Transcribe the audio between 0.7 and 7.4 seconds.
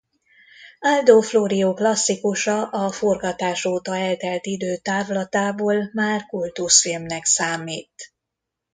Aldo Florio klasszikusa a forgatás óta eltelt idő távlatából már kultuszfilmnek